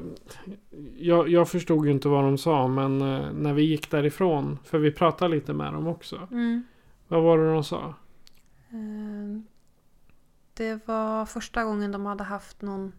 [0.96, 1.28] jag...
[1.28, 4.92] Jag förstod ju inte vad de sa, men eh, när vi gick därifrån, för vi
[4.92, 6.28] pratade lite med dem också.
[6.30, 6.64] Mm.
[7.08, 7.94] Vad var det de sa?
[8.70, 9.40] Eh,
[10.54, 12.92] det var första gången de hade haft någon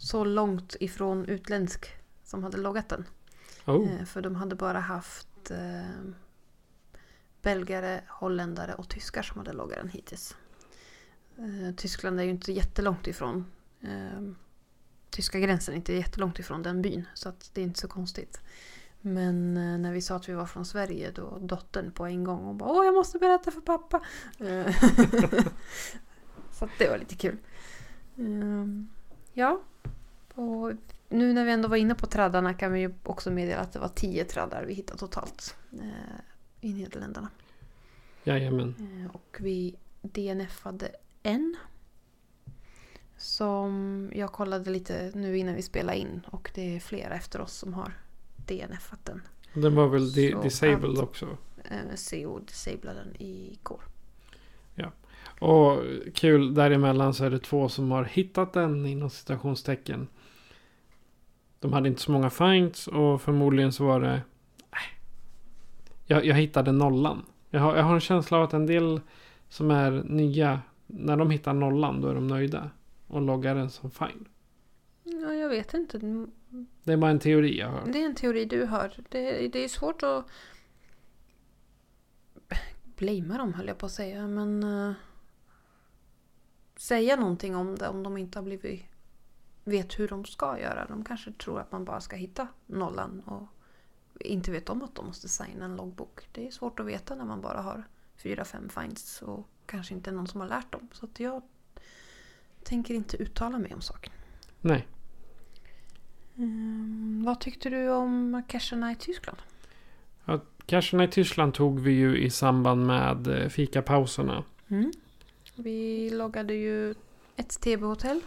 [0.00, 1.86] så långt ifrån utländsk
[2.24, 3.04] som hade loggat den.
[3.66, 3.92] Oh.
[3.92, 6.10] Eh, för de hade bara haft eh,
[7.42, 10.36] belgare, holländare och tyskar som hade loggat den hittills.
[11.38, 13.46] Eh, Tyskland är ju inte jättelångt ifrån
[13.80, 14.32] eh,
[15.10, 17.08] tyska gränsen, inte jättelångt ifrån den byn.
[17.14, 18.40] Så att det är inte så konstigt.
[19.00, 22.46] Men eh, när vi sa att vi var från Sverige då dottern på en gång
[22.46, 24.00] och bara Åh jag måste berätta för pappa.
[24.38, 24.74] Eh,
[26.52, 27.36] så det var lite kul.
[29.32, 29.60] Ja,
[30.40, 30.72] och
[31.08, 33.78] nu när vi ändå var inne på traddarna kan vi ju också meddela att det
[33.78, 36.20] var tio traddar vi hittade totalt eh,
[36.60, 37.28] i Nederländerna.
[38.24, 38.74] Jajamän.
[38.78, 40.90] Eh, och vi DNFade
[41.22, 41.56] en.
[43.16, 47.52] Som jag kollade lite nu innan vi spelade in och det är flera efter oss
[47.52, 47.92] som har
[48.36, 49.22] DNFat den.
[49.54, 51.36] Den var väl di disabled också?
[51.64, 53.82] Eh, CO disablade den igår.
[54.74, 54.92] Ja.
[55.40, 55.82] Och
[56.14, 60.08] kul däremellan så är det två som har hittat den inom citationstecken.
[61.60, 64.14] De hade inte så många finds och förmodligen så var det...
[64.70, 64.78] Äh,
[66.06, 67.26] jag, jag hittade nollan.
[67.50, 69.00] Jag har, jag har en känsla av att en del
[69.48, 72.70] som är nya, när de hittar nollan då är de nöjda.
[73.06, 74.26] Och loggar den som find.
[75.04, 75.98] Ja, jag vet inte.
[76.84, 77.86] Det är bara en teori jag har.
[77.86, 78.92] Det är en teori du har.
[79.08, 80.26] Det, det är svårt att
[82.96, 84.26] blamea dem höll jag på att säga.
[84.26, 84.92] Men eh,
[86.76, 88.84] säga någonting om det om de inte har blivit
[89.70, 90.86] vet hur de ska göra.
[90.86, 93.46] De kanske tror att man bara ska hitta nollan och
[94.20, 96.28] inte vet om att de måste signa en loggbok.
[96.32, 97.84] Det är svårt att veta när man bara har
[98.16, 100.88] fyra, fem finds och kanske inte någon som har lärt dem.
[100.92, 101.42] Så att jag
[102.62, 104.12] tänker inte uttala mig om saken.
[104.60, 104.86] Nej.
[106.36, 109.38] Mm, vad tyckte du om cacherna i Tyskland?
[110.24, 114.44] Ja, Casherna i Tyskland tog vi ju i samband med eh, fikapauserna.
[114.68, 114.92] Mm.
[115.54, 116.90] Vi loggade ju
[117.36, 118.20] ett TB-hotell.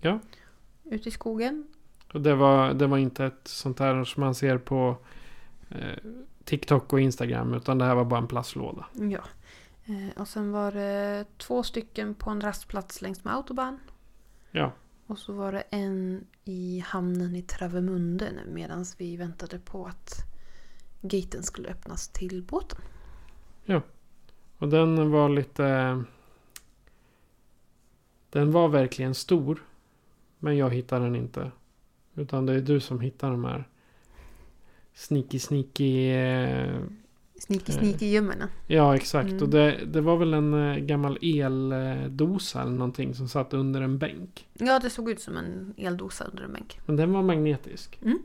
[0.00, 0.18] Ja.
[0.90, 1.66] Ute i skogen.
[2.12, 4.96] Och det var, det var inte ett sånt där som man ser på
[5.68, 5.98] eh,
[6.44, 7.54] TikTok och Instagram.
[7.54, 8.86] Utan det här var bara en plastlåda.
[8.92, 9.22] Ja.
[9.84, 13.78] Eh, och sen var det två stycken på en rastplats längs med autobahn.
[14.50, 14.72] Ja.
[15.06, 20.14] Och så var det en i hamnen i Travemünde medan vi väntade på att
[21.00, 22.80] gaten skulle öppnas till båten.
[24.58, 26.02] Och den var lite...
[28.30, 29.62] Den var verkligen stor.
[30.38, 31.50] Men jag hittade den inte.
[32.14, 33.68] Utan det är du som hittar de här
[34.94, 36.10] sneaky sneaky...
[36.10, 36.80] eh,
[37.40, 37.78] Sneaky Eh.
[37.78, 38.48] sneaky gömmerna.
[38.66, 39.30] Ja exakt.
[39.30, 39.42] Mm.
[39.42, 43.98] Och det, det var väl en eh, gammal eldosa eller någonting som satt under en
[43.98, 44.48] bänk.
[44.54, 46.78] Ja, det såg ut som en eldosa under en bänk.
[46.86, 47.98] Men den var magnetisk.
[48.02, 48.18] Mm.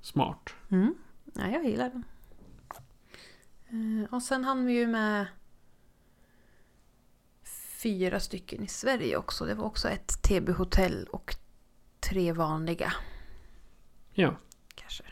[0.00, 0.50] Smart.
[0.68, 0.94] Mm.
[1.34, 2.04] Ja, jag gillar den.
[3.68, 5.26] Eh, Och sen hann vi ju med
[7.82, 9.44] fyra stycken i Sverige också.
[9.44, 11.36] Det var också ett TB-hotell och
[12.00, 12.92] tre vanliga
[14.12, 14.34] Ja.
[14.74, 15.04] kanske.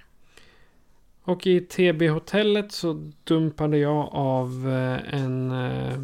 [1.22, 6.02] Och i TB-hotellet så dumpade jag av eh, en eh,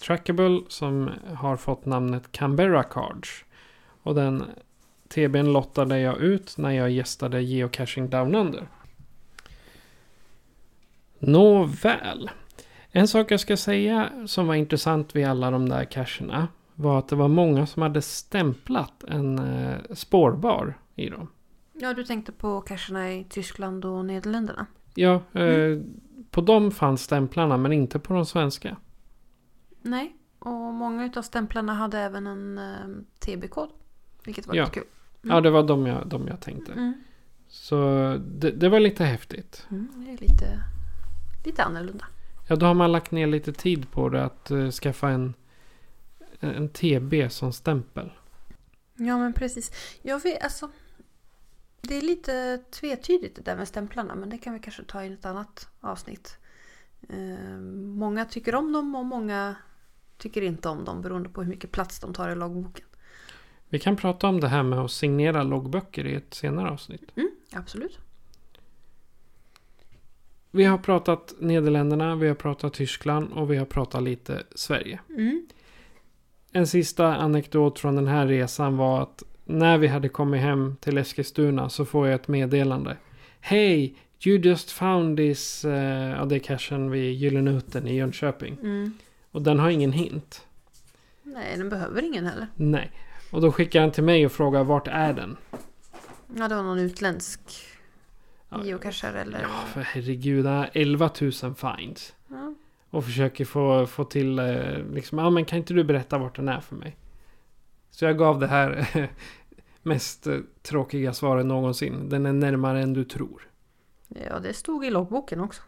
[0.00, 3.44] trackable som har fått namnet Canberra Cards.
[4.02, 4.44] Och den
[5.08, 8.66] TBn lottade jag ut när jag gästade Geocaching Down Under.
[11.18, 12.30] Nåväl.
[12.92, 17.08] En sak jag ska säga som var intressant vid alla de där cacherna var att
[17.08, 21.28] det var många som hade stämplat en eh, spårbar i dem.
[21.72, 24.66] Ja, du tänkte på cacherna i Tyskland och Nederländerna.
[24.94, 25.80] Ja, eh,
[26.30, 28.76] på dem fanns stämplarna men inte på de svenska.
[29.82, 32.74] Nej, och många utav stämplarna hade även en eh,
[33.18, 33.68] TB-kod.
[34.24, 34.64] Vilket var Ja.
[34.64, 34.88] lite kul.
[35.22, 36.72] Ja, det var de jag, de jag tänkte.
[36.72, 36.92] Mm.
[37.48, 37.76] Så
[38.26, 39.66] det, det var lite häftigt.
[39.70, 40.64] Mm, det är lite,
[41.44, 42.04] lite annorlunda.
[42.48, 45.34] Ja, då har man lagt ner lite tid på det att eh, skaffa en,
[46.40, 48.12] en TB som stämpel.
[48.94, 49.70] Ja, men precis.
[50.02, 50.70] Jag vet, alltså.
[51.80, 55.12] Det är lite tvetydigt det där med stämplarna, men det kan vi kanske ta i
[55.12, 56.36] ett annat avsnitt.
[57.08, 59.54] Eh, många tycker om dem och många
[60.18, 62.84] tycker inte om dem beroende på hur mycket plats de tar i loggboken.
[63.68, 67.16] Vi kan prata om det här med att signera loggböcker i ett senare avsnitt.
[67.16, 67.98] Mm, absolut.
[70.54, 75.00] Vi har pratat Nederländerna, vi har pratat Tyskland och vi har pratat lite Sverige.
[75.08, 75.46] Mm.
[76.52, 80.98] En sista anekdot från den här resan var att när vi hade kommit hem till
[80.98, 82.96] Eskilstuna så får jag ett meddelande.
[83.40, 83.96] Hej!
[84.24, 85.64] You just found this...
[85.64, 85.72] Uh,
[86.10, 88.58] ja, det är cachen vid Gyllene Utten i Jönköping.
[88.62, 88.92] Mm.
[89.30, 90.46] Och den har ingen hint.
[91.22, 92.46] Nej, den behöver ingen heller.
[92.56, 92.90] Nej.
[93.30, 95.36] Och då skickar han till mig och frågar vart är den?
[96.36, 97.40] Ja, det var någon utländsk
[98.64, 99.42] Geocacher eller...
[99.42, 100.46] Ja, för herregud.
[100.46, 102.14] Han har 11 000 finds.
[102.28, 102.54] Ja.
[102.90, 106.48] Och försöker få, få till eh, liksom, ja men kan inte du berätta vart den
[106.48, 106.96] är för mig?
[107.90, 108.86] Så jag gav det här
[109.82, 112.08] mest eh, tråkiga svaret någonsin.
[112.08, 113.48] Den är närmare än du tror.
[114.08, 115.62] Ja, det stod i loggboken också.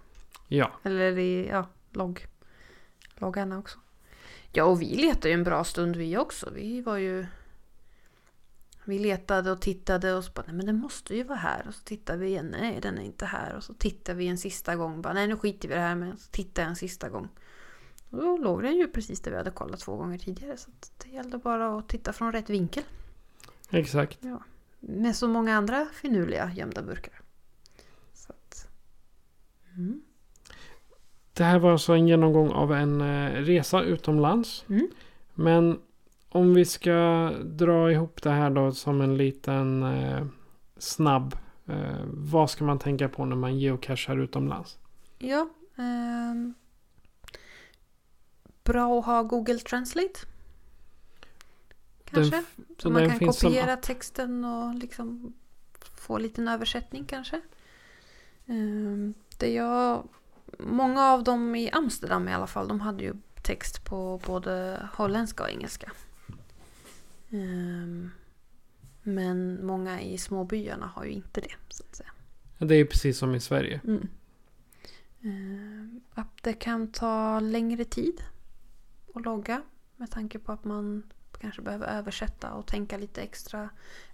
[0.48, 2.26] Ja, Eller i ja, logg,
[3.16, 3.78] loggarna också.
[4.52, 6.50] Ja, och vi letade ju en bra stund vi också.
[6.54, 7.26] Vi var ju...
[8.84, 11.64] Vi letade och tittade och så bara, nej men den måste ju vara här.
[11.68, 13.56] Och så tittade vi igen, nej den är inte här.
[13.56, 15.94] Och så tittade vi en sista gång, bara, nej nu skiter vi i det här.
[15.94, 17.28] Men så tittade jag en sista gång.
[18.10, 20.56] Och då låg den ju precis där vi hade kollat två gånger tidigare.
[20.56, 20.70] Så
[21.04, 22.82] det gällde bara att titta från rätt vinkel.
[23.70, 24.18] exakt.
[24.80, 27.20] Med så många andra finurliga gömda burkar.
[28.12, 28.68] Så att,
[29.74, 30.02] mm.
[31.32, 34.64] Det här var alltså en genomgång av en eh, resa utomlands.
[34.68, 34.88] Mm.
[35.34, 35.80] Men
[36.34, 40.26] om vi ska dra ihop det här då som en liten eh,
[40.76, 41.36] snabb.
[41.66, 44.78] Eh, vad ska man tänka på när man geocachar utomlands?
[45.18, 45.48] Ja.
[45.76, 46.54] ehm,
[48.64, 50.20] bra att ha Google Translate.
[52.04, 52.36] Kanske.
[52.36, 55.32] Den så man kan kopiera texten och liksom
[55.80, 57.40] få en liten översättning kanske.
[58.46, 60.08] Ehm, det jag,
[60.58, 65.42] många av dem i Amsterdam i alla fall, de hade ju text på både holländska
[65.42, 65.92] och engelska.
[67.34, 68.10] Ehm,
[69.02, 71.54] Men många i småbyarna har ju inte det.
[71.68, 72.10] Så att säga.
[72.58, 73.80] Det är precis som i Sverige.
[73.84, 74.08] Mm.
[75.20, 78.22] Eh, att det kan ta längre tid
[79.14, 79.62] att logga
[79.96, 81.02] med tanke på att man
[81.40, 83.68] kanske behöver översätta och tänka lite extra.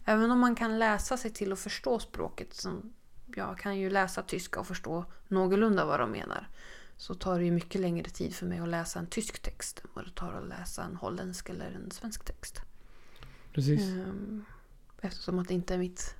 [0.05, 2.55] Även om man kan läsa sig till att förstå språket.
[2.55, 2.93] Som
[3.37, 6.49] jag kan ju läsa tyska och förstå någorlunda vad de menar.
[6.97, 9.91] Så tar det ju mycket längre tid för mig att läsa en tysk text än
[9.95, 12.63] vad det tar att läsa en holländsk eller en svensk text.
[13.53, 13.81] Precis.
[13.81, 14.45] Ehm,
[15.03, 16.15] Eftersom att det inte är mitt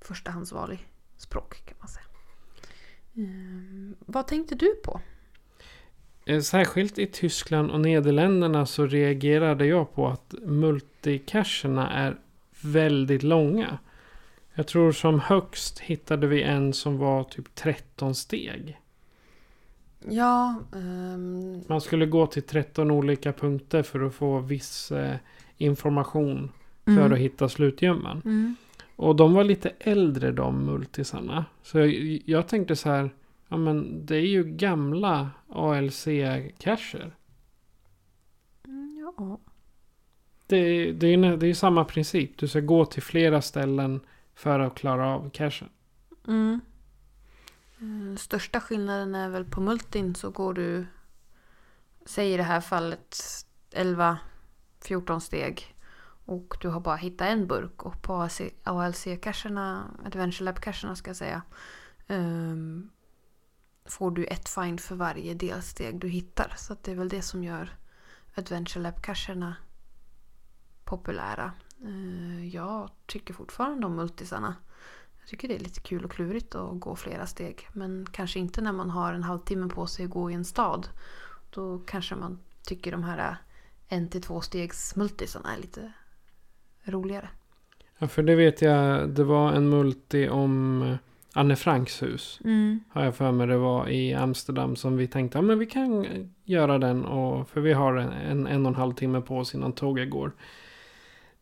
[0.00, 0.78] förstahandsval i
[1.16, 2.04] språk kan man säga.
[3.16, 5.00] Ehm, Vad tänkte du på?
[6.26, 12.16] Eh, Särskilt i Tyskland och Nederländerna så reagerade jag på att multicacherna är
[12.60, 13.78] väldigt långa.
[14.54, 18.80] Jag tror som högst hittade vi en som var typ 13 steg.
[20.08, 25.16] Ja, ehm, Man skulle gå till 13 olika punkter för att få viss eh,
[25.58, 26.50] information
[26.84, 27.12] för Mm.
[27.12, 28.22] att hitta slutgömman.
[28.24, 28.56] mm,
[28.96, 31.44] Och de var lite äldre de multisarna.
[31.62, 31.88] Så jag,
[32.24, 33.10] jag tänkte så här.
[33.48, 37.12] Ja men det är ju gamla ALC-cacher.
[38.64, 39.38] mm, ja.
[40.46, 42.38] Det, det, är, det är samma princip.
[42.38, 44.00] Du ska gå till flera ställen
[44.34, 45.68] för att klara av cachen.
[46.28, 46.60] Mm.
[47.80, 50.86] Eh, Största skillnaden är väl på multin så går du,
[52.06, 53.16] säg i det här fallet
[54.86, 55.76] 14 steg.
[56.24, 57.82] Och du har bara hittat en burk.
[57.82, 58.12] Och på
[58.64, 61.42] ALC-cacherna, Adventure Lab-cacherna ska jag säga.
[62.08, 62.90] um,
[63.84, 66.54] får du ett find för varje delsteg du hittar.
[66.56, 67.76] Så att det är väl det som gör
[68.34, 69.54] Adventure Lab-cacherna
[70.84, 71.52] populära.
[71.84, 74.54] Uh, jag tycker fortfarande om multisarna.
[75.20, 77.68] Jag tycker det är lite kul och klurigt att gå flera steg.
[77.72, 80.88] Men kanske inte när man har en halvtimme på sig att gå i en stad.
[81.50, 83.38] Då kanske man tycker de här
[83.88, 85.92] en till två stegs multisarna är lite
[86.84, 87.28] roligare.
[87.98, 89.08] Ja, för det vet jag.
[89.08, 90.96] Det var en multi om eh,
[91.32, 92.40] Anne Franks hus.
[92.88, 95.38] Har jag för mig det var i Amsterdam som vi tänkte.
[95.38, 96.06] Ja men vi kan
[96.44, 97.04] göra den.
[97.04, 100.32] Och, för vi har en, en, och en halv timme på oss innan tåget går.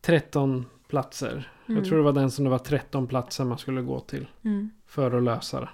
[0.01, 1.53] 13 platser.
[1.67, 4.27] Jag tror det var den som det var 13 platser man skulle gå till.
[4.43, 4.71] Mm.
[4.87, 5.69] För att lösa det.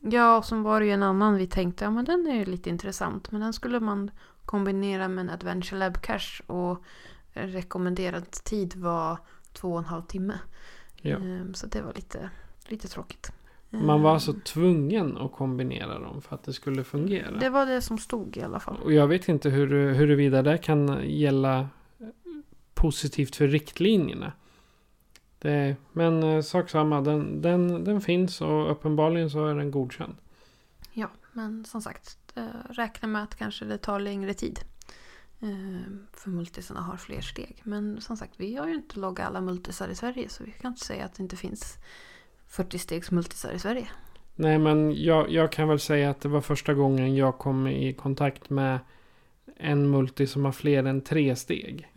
[0.00, 2.44] Ja, och så var det ju en annan vi tänkte, ja men den är ju
[2.44, 3.30] lite intressant.
[3.30, 4.10] Men den skulle man
[4.48, 6.84] kombinera med en Adventure Lab Cache och
[7.32, 9.18] rekommenderad tid var
[9.52, 10.38] två och en halv timme.
[10.96, 11.16] Ja.
[11.16, 12.30] Ehm, Så det var lite,
[12.68, 13.32] lite tråkigt.
[13.70, 17.30] Man var Ehm, alltså tvungen att kombinera dem för att det skulle fungera.
[17.30, 18.76] Det var det som stod i alla fall.
[18.84, 22.06] Och jag vet inte hur, huruvida det kan gälla eh,
[22.74, 24.32] positivt för riktlinjerna.
[25.38, 30.16] Det, men eh, sak samma, den, den, den finns och uppenbarligen så är den godkänd.
[30.92, 32.18] Ja, men som sagt,
[32.70, 34.60] räkna med att kanske det tar längre tid.
[35.40, 37.60] Eh, För multisarna har fler steg.
[37.64, 40.28] Men som sagt, vi har ju inte loggat alla multisar i Sverige.
[40.28, 41.76] Så vi kan inte säga att det inte finns
[42.48, 43.88] 40 stegs multisar i Sverige.
[44.34, 47.94] Nej men jag, jag kan väl säga att det var första gången jag kom i
[47.94, 48.78] kontakt med
[49.56, 51.88] en multi som har fler än tre steg.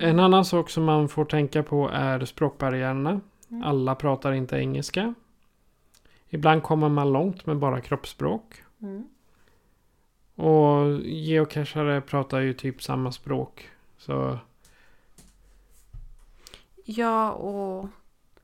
[0.00, 3.20] En annan sak som man får tänka på är språkbarriärerna.
[3.64, 5.14] Alla pratar inte engelska.
[6.28, 8.62] Ibland kommer man långt med bara kroppsspråk.
[10.36, 13.70] Och geocachare pratar ju typ samma språk.
[13.98, 14.38] Så
[16.88, 17.88] Ja, och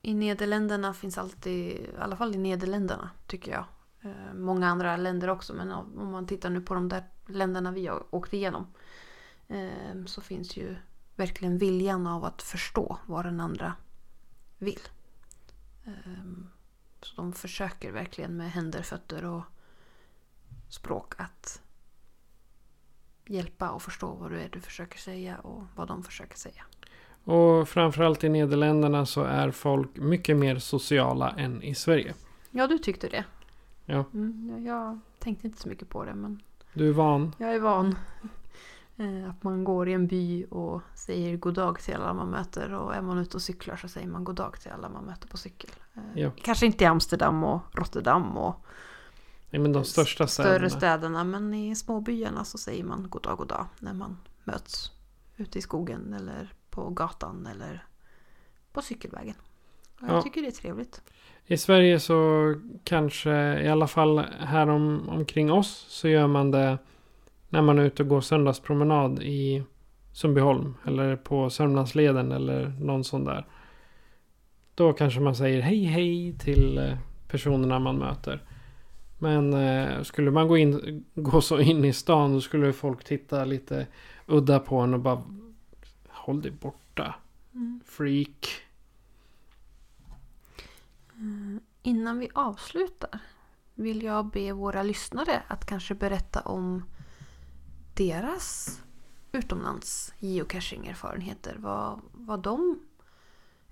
[0.01, 3.65] i Nederländerna finns alltid, i alla fall i Nederländerna tycker jag.
[4.01, 7.87] Eh, många andra länder också, men om man tittar nu på de där länderna vi
[7.87, 8.67] har åkt igenom.
[9.47, 10.75] Eh, så finns ju
[11.15, 13.73] verkligen viljan av att förstå vad den andra
[14.57, 14.81] vill.
[15.85, 15.93] Eh,
[17.01, 19.43] så de försöker verkligen med händer, fötter och
[20.69, 21.61] språk att
[23.25, 26.63] hjälpa och förstå vad det är du försöker säga och vad de försöker säga.
[27.23, 32.13] Och framförallt i Nederländerna så är folk mycket mer sociala än i Sverige.
[32.51, 33.25] Ja, du tyckte det.
[33.85, 34.05] Ja.
[34.13, 36.41] Mm, ja, jag tänkte inte så mycket på det, men
[36.73, 37.35] Du är van.
[37.37, 37.95] jag är van.
[38.97, 42.73] Eh, Att man går i en by och säger god dag till alla man möter
[42.73, 45.27] och är man ute och cyklar så säger man god dag till alla man möter
[45.27, 45.69] på cykel.
[45.95, 46.31] Eh, Ja.
[46.41, 48.65] Kanske inte i Amsterdam och Rotterdam och
[49.53, 50.55] Nej, men de största städerna.
[50.55, 54.91] större städerna men i småbyarna så säger man god dag god dag när man möts
[55.37, 57.85] ute i skogen eller på gatan eller
[58.71, 59.35] på cykelvägen.
[60.01, 60.21] Och jag Ja.
[60.21, 61.01] tycker det är trevligt.
[61.45, 66.77] I Sverige så kanske, i alla fall här om, omkring oss, så gör man det
[67.49, 69.63] när man är ute och går söndagspromenad i
[70.13, 70.75] Sundbyholm.
[70.85, 73.47] Eller på Sörmlandsleden eller någon sån där.
[74.75, 76.97] Då kanske man säger hej hej till eh,
[77.27, 78.41] personerna man möter.
[79.23, 83.45] Men eh, skulle man gå, in, gå så in i stan då skulle folk titta
[83.45, 83.87] lite
[84.25, 85.23] udda på en och bara
[86.07, 87.15] Håll dig borta.
[87.85, 88.61] Freak.
[91.81, 93.19] Innan vi avslutar
[93.73, 96.83] vill jag be våra lyssnare att kanske berätta om
[97.93, 98.81] deras
[99.31, 101.55] utomlands geocaching-erfarenheter.
[101.59, 102.79] Vad, vad de,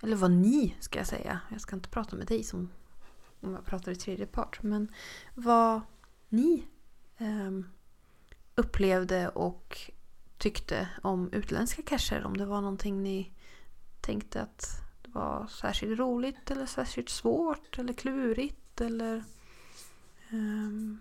[0.02, 2.70] eller vad ni ska jag säga, jag ska inte prata med dig som
[3.42, 4.92] om jag pratar i tredje part, men
[5.36, 5.82] vad
[6.30, 6.64] ni
[7.18, 7.66] ehm,
[8.56, 9.92] upplevde och
[10.38, 12.24] tyckte om utländska cacher.
[12.26, 13.32] Om det var någonting ni
[14.02, 19.24] tänkte att det var särskilt roligt eller särskilt svårt eller klurigt eller
[20.30, 21.00] ehm,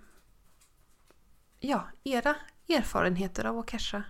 [1.60, 2.36] ja, era
[2.68, 4.02] erfarenheter av att casha,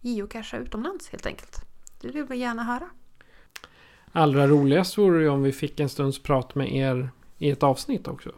[0.00, 1.56] geocacha utomlands helt enkelt.
[2.00, 2.90] Det vill vi gärna höra.
[4.12, 7.10] Allra roligast vore det om vi fick en stunds prat med er
[7.42, 8.32] i ett avsnitt också.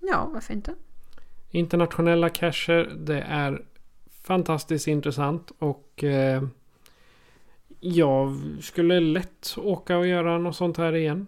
[0.00, 0.74] Ja, varför inte?
[1.50, 3.64] Internationella cacher, det är
[4.10, 6.42] fantastiskt intressant och eh,
[7.80, 11.26] jag skulle lätt åka och göra något sånt här igen.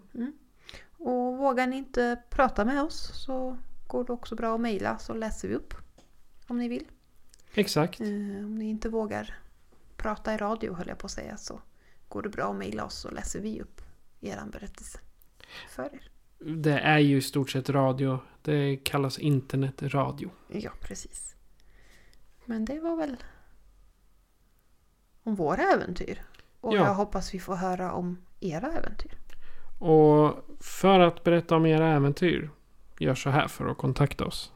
[0.97, 5.13] Och vågar ni inte prata med oss så går det också bra att mejla så
[5.13, 5.73] läser vi upp
[6.47, 6.85] om ni vill.
[7.53, 7.99] Exakt.
[7.99, 8.07] Eh,
[8.45, 9.37] om ni inte vågar
[9.97, 11.61] prata i radio höll jag på att säga så
[12.07, 13.81] går det bra att mejla oss så läser vi upp
[14.21, 14.99] er berättelse
[15.69, 16.14] för er.
[16.47, 18.19] Det är ju i stort sett radio.
[18.41, 20.29] Det kallas internetradio.
[20.47, 21.35] Ja, precis.
[22.45, 23.15] Men det var väl
[25.23, 26.21] om våra äventyr.
[26.61, 26.77] Och Ja.
[26.85, 29.11] jag hoppas vi får höra om era äventyr.
[29.79, 32.49] Och för att berätta om era äventyr,
[32.99, 34.51] gör så här för att kontakta oss.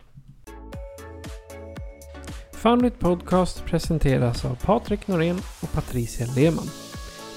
[2.54, 6.68] Foundit Podcast presenteras av Patrik Norén och Patricia Lehmann.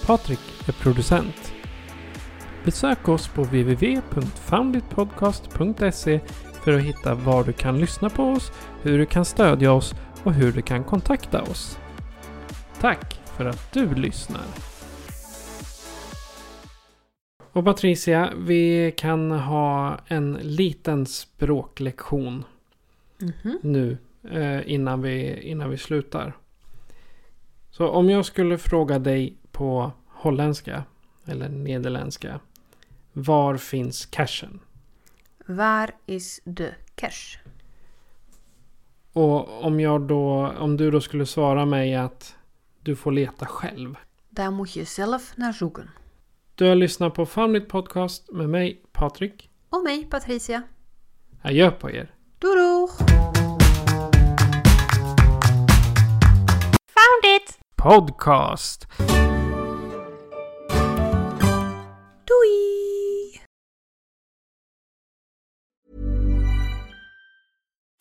[0.06, 1.52] Patrik är producent.
[2.64, 6.20] Besök oss på www.founditpodcast.se
[6.64, 8.52] för att hitta var du kan lyssna på oss,
[8.82, 9.94] hur du kan stödja oss
[10.24, 11.78] och hur du kan kontakta oss.
[12.80, 14.44] Tack för att du lyssnar.
[17.52, 22.44] Och Patricia, vi kan ha en liten språklektion
[23.62, 23.98] nu
[24.30, 26.36] eh, innan, vi, innan vi slutar.
[27.70, 30.84] Så om jag skulle fråga dig på holländska
[31.26, 32.40] eller nederländska.
[33.12, 34.60] Var finns cashen?
[35.46, 37.38] Var is de cash?
[39.12, 42.36] Och om, jag då, om du då skulle svara mig att
[42.80, 43.96] du får leta själv.
[44.50, 45.90] Moet je zelf naar zoeken.
[46.54, 49.50] Du har lyssnat på Foundit Podcast med mig, Patrik.
[49.68, 50.62] Och mig, Patricia.
[51.42, 52.14] Adjö på er.
[52.38, 52.90] Doei doeg!
[57.82, 58.86] Podcast.